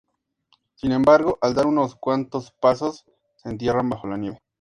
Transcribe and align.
Sin 0.77 0.93
embargo, 0.93 1.37
al 1.41 1.53
dar 1.53 1.67
unos 1.67 1.95
cuantos 1.95 2.49
pasos 2.59 3.05
se 3.35 3.49
entierran 3.51 3.87
bajo 3.87 4.07
la 4.07 4.17
nieve. 4.17 4.39